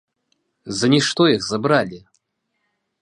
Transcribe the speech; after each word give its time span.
За 0.79 0.89
нішто 0.93 1.27
іх 1.35 1.41
забралі! 1.49 1.99